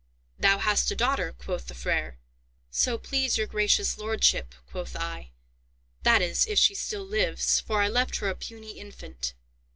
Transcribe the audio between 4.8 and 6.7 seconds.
I; 'that is, if